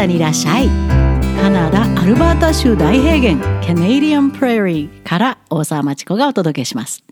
[0.00, 0.18] ダにい。
[0.18, 0.68] らっしゃい
[1.38, 7.04] カナダアルバータ州大平原 Canadian Prairie から大沢町子がお届けします。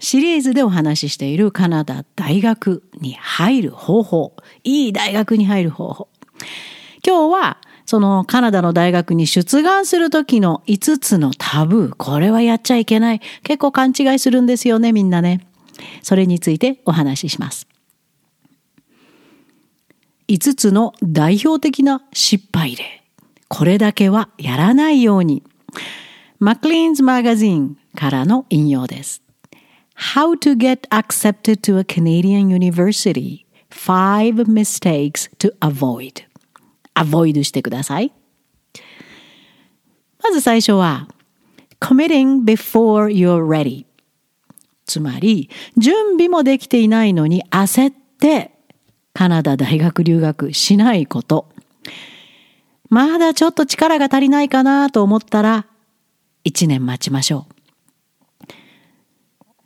[0.00, 4.34] シリーズでお話ししているカナダ大学に入る方法。
[4.64, 6.08] いい大学に入る方法。
[7.06, 11.94] 今日はそのカナダの大学に出願する時の5つのタブー。
[11.96, 13.20] これはやっちゃいけない。
[13.44, 15.46] 結構勘違いするんですよねみんなね。
[16.02, 17.68] それについてお話しします。
[20.28, 23.02] 5つの代表的な失敗例。
[23.48, 25.42] これだけはやらないように。
[26.38, 29.22] マクリーンズマガジンからの引用です。
[30.14, 33.46] How to get accepted to a Canadian university.
[33.70, 36.24] Five mistakes to avoid.
[36.94, 38.12] avoid してください。
[40.22, 41.08] まず最初は
[41.80, 43.86] committing before you're ready
[44.84, 48.57] つまり準備もできていないのに焦って
[49.18, 51.48] カナダ大学留学しないこと。
[52.88, 55.66] まだちょっと力が足りないかなと思ったら、
[56.44, 58.46] 1年待ちましょう。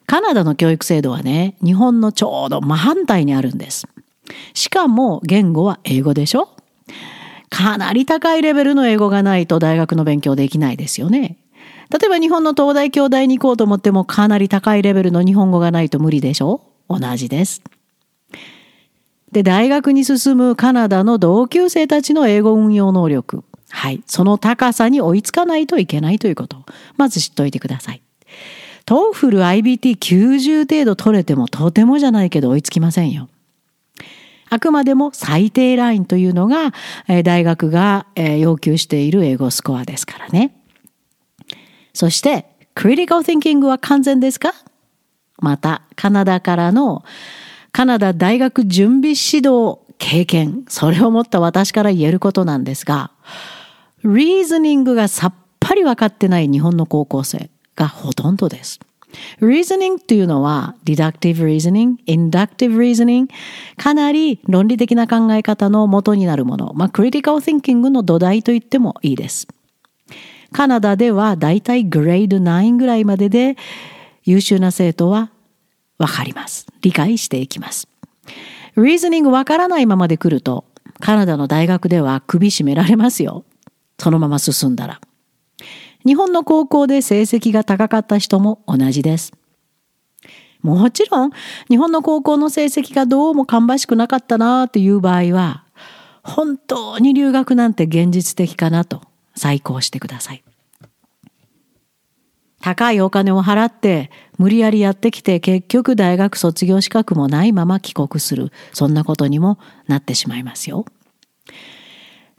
[0.06, 3.86] カナダの教育制度はね、日本のちょうど真反対にあるんです。
[4.54, 6.48] しかも言語は英語でしょ
[7.50, 11.36] かなり高いレベルの英語がないと大学の勉強できないですよね。
[11.90, 17.60] 例えば日本の東大京大に行こうと思ってもかなり高いレベルの日本語がないと無理でしょ同じです。
[19.32, 23.44] で、大学に進むカナダの同級生たちの英語運用能力。
[23.70, 24.02] はい。
[24.06, 26.64] その高さに追いつかないといけないということ、
[26.98, 28.02] まず知っておいてください。
[28.84, 33.28] TOEFL iBT90 程度取れてもとてもじゃないけど追いつきませんよ。
[34.50, 36.74] あくまでも最低ラインというのが、
[37.08, 40.54] え大学が、え要求している英語スコアですからね。
[41.94, 42.44] そして、
[42.74, 44.52] クリティカル・ティンキングは完全ですか？
[45.38, 47.02] また、カナダからの
[47.72, 53.10] カナダ大学準備指導経験、それを持った私から言えることなんですが、
[54.04, 58.80] リーズニングがさっぱり分かってない日本の高校生がほとんどです。
[59.40, 63.28] reasoning っていうのは deductive reasoning, inductive reasoning
[63.76, 66.72] かなり論理的な考え方の元になるもの。
[66.74, 69.48] まあ、critical thinking の土台と言ってもいいです。
[70.52, 73.56] カナダではだいたいグレード9ぐらいまでで
[74.24, 75.30] 優秀な生徒は
[75.98, 76.66] わかります。
[76.80, 77.88] 理解していきます。
[78.76, 80.64] リーズニングわからないままで来ると、
[81.00, 83.44] カナダの大学では首絞められますよ。
[83.98, 85.00] そのまま進んだら。
[86.04, 89.32] 日本の高校で成績が高かった人も同じです。
[90.62, 91.30] もちろん、
[91.68, 95.64] 日本の高校の成績がどうも芳しくなかったなという場合は、
[96.22, 99.02] 本当に留学なんて現実的かなと
[99.34, 100.44] 再考してください。
[102.62, 109.58] 高いお金を払って無理やりやってきて結局大学卒業資格もないまま帰国するそんなことにも
[109.88, 110.86] なってしまいますよ。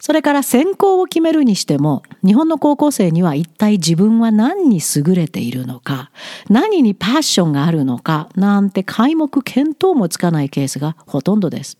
[0.00, 6.10] それから専攻を決めるにしても日本の高校生には一体自分は何に優れているのか
[6.50, 11.78] 何にパッションがあるのかなんて皆目見当もつかないケースがほとんどです。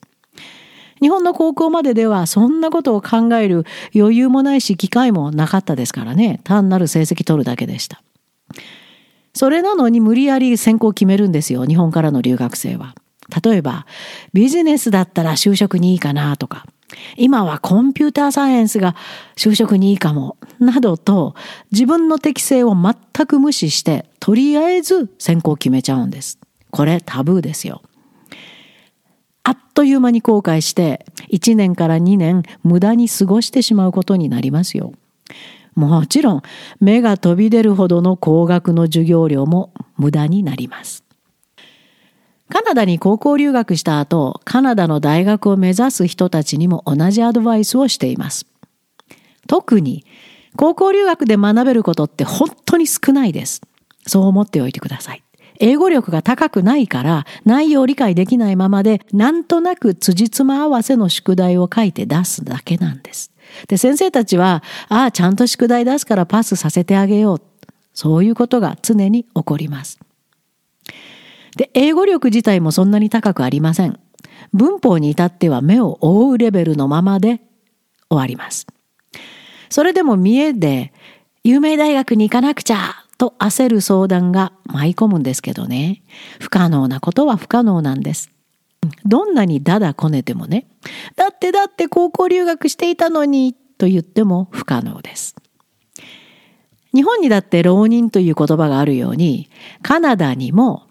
[1.00, 8.02] 日本の高校までではそんなことを考える余裕もないし機会もなかったですからね単なる成績取るだけでした。
[9.32, 12.94] それなのに無理やり専攻を決めるんですよ、日本からの留学生は。
[13.42, 13.86] 例えば、
[14.32, 16.66] ビジネスだったら就職にいいかなとか、
[17.16, 18.94] 今はコンピューターサイエンスが
[19.36, 21.34] 就職にいいかも、などと
[21.72, 26.38] 自分の適性を全く無視して、とりあえず専攻を決めちゃうんです。
[26.70, 27.82] これタブーですよ。
[29.42, 34.92] あっという間に後悔して、1年から2年無駄に過ごしてしまうことになりますよ。
[35.74, 36.42] もちろん
[36.80, 41.04] 目が飛び出るほどの高額の授業料も無駄になります。
[42.48, 48.46] カナダに高校留学した後、カナダの大学を目指す人たちにも同じアドバイスをしています。
[49.46, 50.04] 特に
[50.56, 53.62] 高校留学で学べることって本当に少ないです。
[54.06, 55.24] そう思っておいてください。
[55.60, 63.33] 英語力が高くないから内容を理解できないままでなんとなく辻褄合わせの宿題を書いて出すだけなんです。
[63.68, 67.42] で、先生たちは、ああ、ちゃんと宿題出すからパスさせてあげよう。
[67.92, 69.98] そういうことが常に起こります。
[71.56, 73.98] で、英語力自体もそんなに高くありません。
[74.52, 77.40] 文法に至っては目を覆うレベルのままで
[78.08, 78.66] 終わります。
[79.70, 80.92] それでも見栄で、
[81.44, 86.02] 有名大学に行かなくちゃと焦る相談が舞い込むんですけどね。
[86.40, 88.30] 不可能なことは不可能なんです。
[89.04, 90.66] どんなにだだこねてもね、
[91.16, 95.36] だってだって高校留学していたのにと言っても不可能です。
[96.94, 99.50] 日本にだって浪人という言葉があるように、
[99.82, 100.86] カナダにも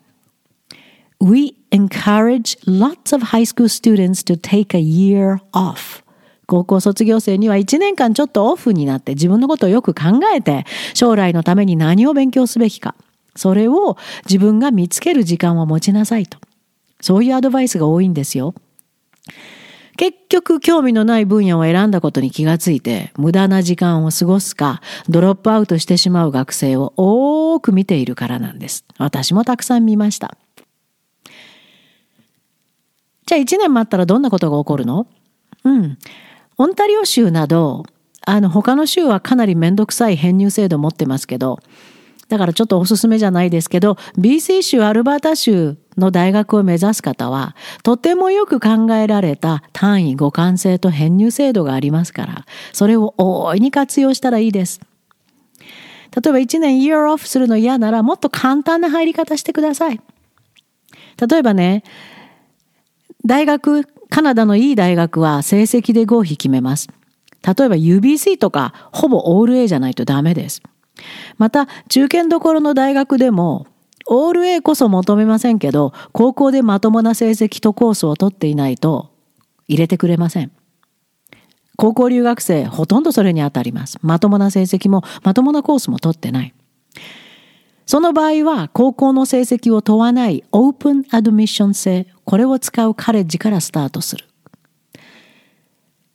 [1.21, 6.03] We encourage lots of high school students to take a year off
[6.45, 12.95] 高校卒業生には1年間ちょっとオフになって自分のことをよく考えて将来のために何を勉強すべきか
[13.35, 16.37] それを自分が見つける時間を持ちなさいと
[17.03, 18.55] そういうアドバイスが多いんですよ。
[19.97, 28.85] 結局興味のない分野を選んだことに気がついて無駄な時間を過ごすかドロップアウトしてしまう学生を多く見ているからなんです。
[28.97, 30.37] 私もたくさん見ました。
[33.25, 35.07] じゃあ1年待ったらどんなことが起こるの？
[35.65, 35.97] うん。
[36.57, 37.83] オンタリオ州など、
[38.25, 41.59] あの他の州はかなりめんどくさい編入制度持ってますけど、
[42.29, 54.81] だからちょっとおすすめじゃないですけど、BC 州、アルバータ州の大学を目指す方は、とてもよく考えられた単位互換性と編入制度がありますから、それを大いに活用したらいいです。
[56.15, 59.99] 例えば1年 year off するの嫌なら、もっと簡単な入り方してください。
[61.27, 61.83] 例えばね、
[63.25, 66.89] 大学、カナダのいい大学は成績で合否決めます。
[67.43, 70.61] 例えば UBC とかほぼオール A じゃないとダメです。
[71.37, 73.65] また、中堅どころの大学でも
[74.05, 79.11] オール A こそ求めませんけど、高校でまともな成績とコースを取っていないと
[79.67, 80.51] 入れてくれません。
[81.75, 83.97] 高校留学生、ほとんどそれに当たります。
[84.01, 86.53] まともな成績もまともなコースも取ってない。
[87.85, 94.25] その場合は、高校の成績を問わないオープンアドミッション制、これを使うカレッジからスタートする。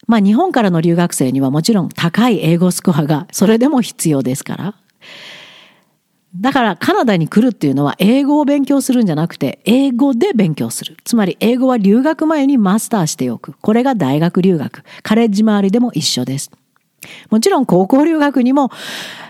[0.07, 4.75] まあ日本からの留学生にはもちろん高い英語スコアがそれでも必要ですから。
[6.37, 10.97] だからカナダに来るっていうのは英語を勉強するんじゃなくて英語で勉強する。
[11.05, 13.55] つまり英語は留学前にマスターしておく。
[13.61, 14.83] これが大学留学。
[15.03, 16.51] カレッジ周りでも一緒です。
[17.31, 18.71] もちろん高校留学にも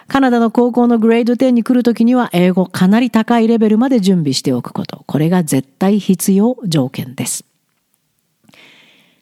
[0.09, 5.05] カナダの高校のグレード10に来るときには英語かなり高いレベルまで準備しておくこと。
[5.06, 7.48] これが絶対必要条件です。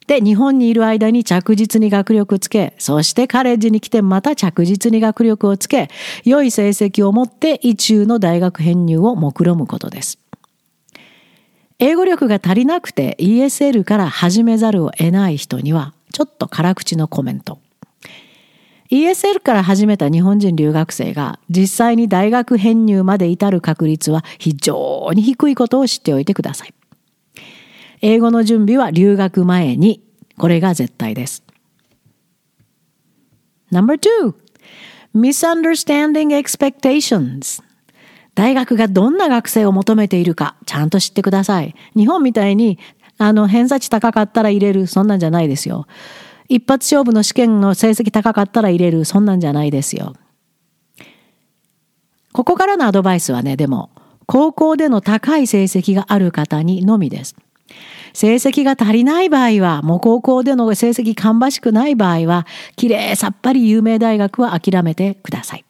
[0.06, 5.88] で、日本にいる間に着実に学力つけ、そしてカレッジに来てまた着実に学力をつけ、
[6.24, 10.18] 良い成績を持って意中の大学編入を目論むことです。
[11.78, 17.58] 英語力が足りなくて ESL から始めざるを得ない人には、ちょっと辛口のコメント。
[18.90, 26.74] ESL から始めた日本人留学生が実際に大学編入まで至る確率は非常に低いことを知っておいてください。
[28.00, 30.02] 英語の準備は留学前に。
[30.38, 31.42] これが絶対です。
[33.70, 34.34] No.2
[35.14, 37.62] Misunderstanding expectations
[38.34, 41.74] 大学がどんな学生を求めているかちゃんと知ってください。
[41.96, 42.78] 日本みたいに
[43.16, 45.86] あの偏差値高かったら入れるそんなんじゃないですよ。
[46.48, 50.14] 一発勝負の試験の成績高かったら入れるそんなんじゃないですよ。
[52.32, 53.90] ここからのアドバイスはねでも
[54.26, 57.36] 高校での高い成績がある方にのみです。
[58.12, 62.46] 成績が足りない場合は、もう高校での成績芳しくない場合は、
[62.76, 65.64] きれいさっぱり有名大学は諦めてください。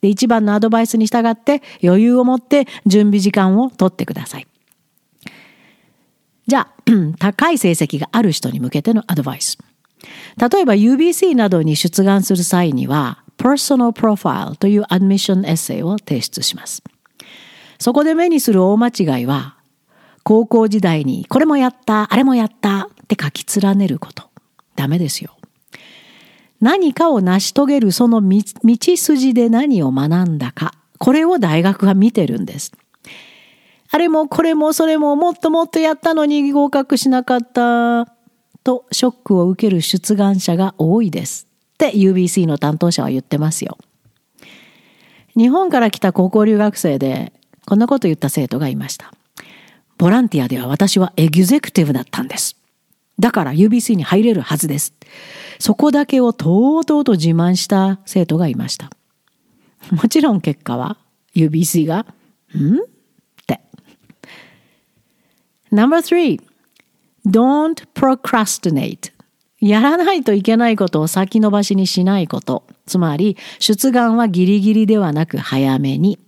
[0.00, 4.46] で、一番のアドバイスに従って余裕を持って準備時間を取ってください。
[6.48, 6.72] じゃあ、
[7.20, 9.58] 高い成績がある人に向けてのアドバイス。
[10.36, 16.82] 例えば UBC などに出願する際には、Personal Profile というアドミッションエッセイを提出します。
[17.78, 19.56] そこで目にする大間違いは、
[20.22, 24.24] 高校時代にこれもやった、あれもやったって書き連ねること。
[24.76, 25.36] ダメですよ。
[26.60, 28.42] 何かを成し遂げるその道
[28.96, 30.72] 筋で何を学んだか。
[30.98, 32.72] これを大学が見てるんです。
[33.90, 38.06] あれもこれもそれももっともっとやったのに合格しなかった
[38.64, 43.76] とショックを受ける出願者が多いですって UBC の担当者は言ってますよ。
[45.36, 47.32] 日本から来た高校留学生で
[47.66, 49.12] こんなこと言った生徒がいました。
[50.02, 52.56] ボランティアでは私はエグゼクティブだったんです。
[53.20, 54.94] だから UBC に入れるはずです。
[55.60, 58.90] そこだけをとうとうと自慢した生徒がいました。
[59.92, 60.96] もちろん結果は
[61.36, 62.02] UBC が、ん？
[62.02, 62.06] っ
[63.46, 63.60] て。
[65.70, 66.42] No.3
[67.24, 69.12] Don't procrastinate
[69.60, 72.64] やらないといけないことを先延ばしにしないこと。
[72.86, 76.18] つまり、出願はギリギリではなく早めに。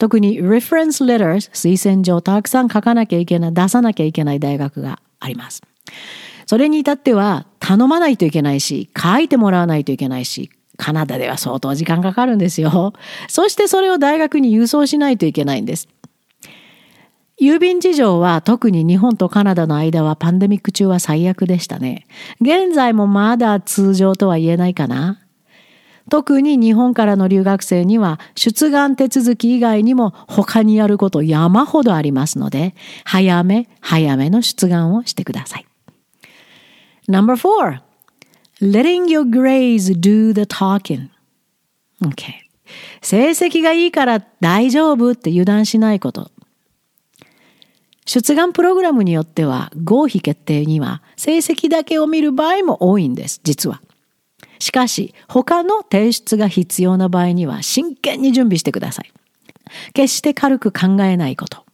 [0.00, 5.62] 特に reference letters 推薦状たくさん書かなきゃいけない、出さなきゃいけない大学があります。
[6.46, 12.94] それに至っては頼まないといけないし、書いてもらわないといけないし、カナダでは相当時間かかるんですよ。
[13.28, 15.86] そしてそれを大学に郵送しないといけないんです。
[17.38, 22.06] 郵便事情は特に日本とカナダの間はパンデミック中は最悪でしたね。
[22.40, 25.19] 現在もまだ通常とは言えないかな。
[26.08, 35.66] 特に日本からの留学生には出願手続き以外にも他にやること山ほどありますので、早め早めの出願をしてください。
[37.08, 37.80] No.4
[38.60, 41.08] letting your grades do the talking.
[42.02, 42.34] Okay.
[43.02, 46.30] 成績がいいから大丈夫って油断しないこと。
[48.06, 53.80] 出願プログラムによっては合否決定には成績だけを見る場合も多いんです、実は。
[54.60, 59.10] しかし、他の提出が必要な場合には真剣に準備してください。
[59.94, 61.64] 決して軽く考えないこと。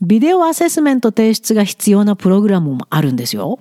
[0.00, 3.58] ビデオアセスメント提出が必要なプログラムもあるんですよ。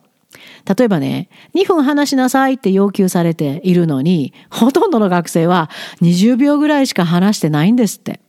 [0.77, 5.69] 例えばね、2分話しなさいって要求されているのに、ほとんどの学生は
[6.01, 8.19] 20秒ぐらいしか話してないんですって。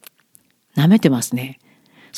[0.77, 1.59] 舐めてますね。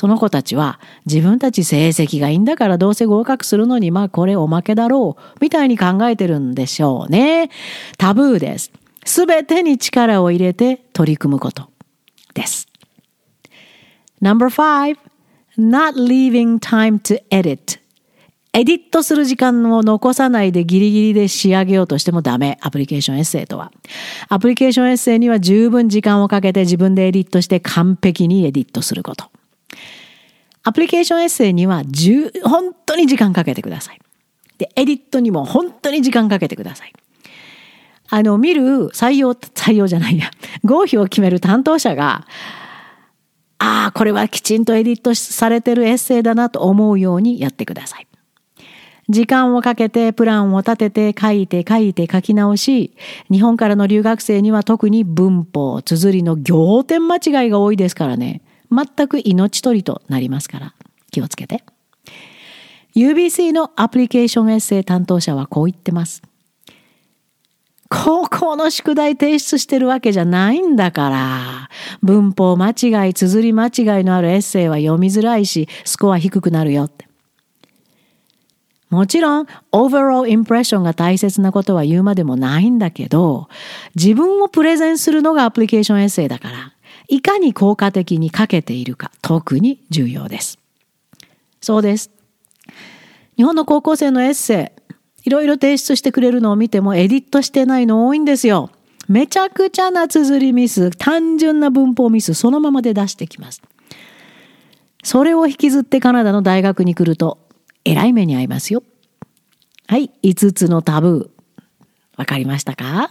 [0.00, 7.50] その子たちは自分たち成績がいいんだからどうせ合格するのにまあこれおまけだろうみたいに考えてるんでしょうね。
[7.98, 8.72] タブーです。
[9.04, 11.68] すべてに力を入れて取り組むこと
[12.32, 12.66] です。
[14.22, 14.96] No.5
[15.58, 17.78] Not leaving time to edit
[18.54, 22.56] エディットする時間を残さないでギリギリで仕上げようとしてもダメ。
[22.62, 23.70] アプリケーションエッセイとは。
[24.30, 29.26] アプリケーションエッセイには十分時間をかけて自分でエディットして完璧にエディットすること。
[30.62, 31.82] アプリケーションエッセイには
[32.44, 34.00] 本当に時間かけてください。
[34.58, 36.92] で、エディットにも本当に時間かけてください。
[38.10, 40.30] あの、見る採用、採用じゃないや、
[40.64, 42.26] 合否を決める担当者が、
[43.58, 48.06] ああ、これはきちんとエディットされてるエッセイだなと思うようにやってください。
[49.08, 52.94] 時間をかけてプランを立てて書いて書いて書き直し、
[53.30, 60.74] 日本からの留学生には特に文法、綴りの行点間違いが多いですからね、全く命取りとなりますから
[61.10, 61.64] 気をつけて。
[62.94, 66.22] UBC のアプリケーションエッセイ担当者はこう言ってます。
[67.88, 71.70] 高校の宿題提出してるわけじゃないんだから。
[72.02, 77.08] 文法間違い、綴り間違いのあるエッセイは読みづらいし、スコア低くなるよって。
[78.90, 83.48] もちろん、オーバーオーインプレッションが大切なことは言うまでもないんだけど、
[83.96, 86.72] 自分をプレゼンするのがアプリケーションエッセイだから、
[87.10, 90.58] いかに効果的に書けているか、特に重要です。
[91.60, 92.10] そうです。
[93.36, 94.72] 日本の高校生のエッセ
[95.24, 98.70] イ、いろいろ提出してくれるのを見てもエディットしてないの多いんですよ。
[99.08, 103.60] めちゃくちゃな綴りミス、単純な文法ミス、そのままで出してきます。
[105.02, 107.38] それを引きずってカナダの大学に来ると、
[107.84, 108.84] えらい目に遭いますよ。
[109.88, 111.72] はい、5つのタブー。
[112.16, 113.10] わかりましたか？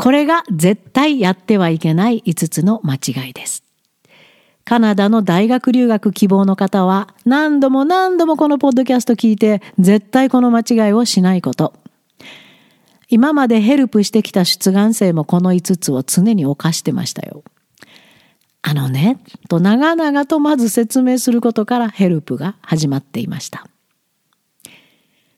[0.00, 3.64] これが絶対やってはいけない5つの間違いです。
[4.64, 11.74] カナダの大学留学希望の方は何度も何度もこのポッドキャスト聞いて絶対この間違いをしないこと。
[13.10, 17.44] 今までヘルプしてきた出願生もこの5つを常に犯してましたよ。
[18.62, 19.18] あのね、
[19.50, 23.66] と長々とまず説明することからヘルプが始まっていました。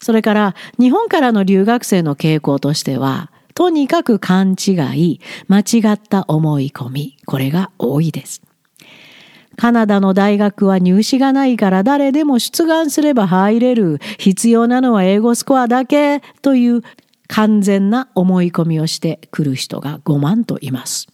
[0.00, 8.42] それから日本からの留学生の傾向としては、とにかく勘違い、間違った思い込み、これが多いです。
[9.56, 13.98] カナダの大学は入試がないから誰でも出願すれば入れる。
[14.18, 16.82] 必要なのは英語スコアだけという
[17.28, 21.08] 完全な思い込みをしてくる人が5万といます。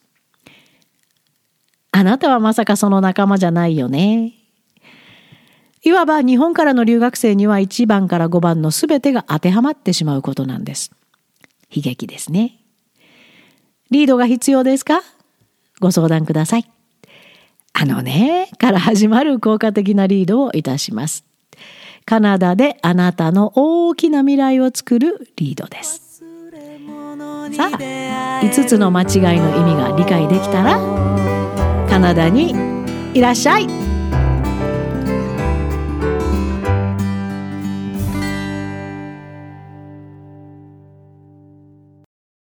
[1.91, 4.35] あなたはまさかその仲間じゃないよね。
[5.83, 10.93] いわば日本からの留学生には1番から5番の全てが当てはまってしまうことなんです。
[11.71, 12.61] 悲劇ですね。
[13.91, 15.03] リードが必要ですか？
[15.81, 16.71] ご相談ください。
[17.73, 21.25] あのね、から始まる効果的なリードをいたします。
[22.05, 26.23] カナダであなたの大きな未来を作るリードです。
[27.53, 30.79] さあ、5つの間違いの意味が理解できたら
[31.89, 32.55] カナダに
[33.15, 33.67] いらっしゃい